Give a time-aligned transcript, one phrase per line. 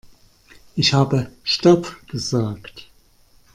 [0.75, 2.87] Ich habe stopp gesagt.